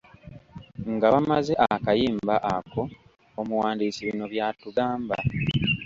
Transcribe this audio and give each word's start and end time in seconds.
Nga 0.93 1.07
bamaze 1.13 1.53
akayimba 1.73 2.35
ako, 2.55 2.81
omuwandiisi 3.41 4.01
bino 4.07 4.25
by’atugamba: 4.33 5.15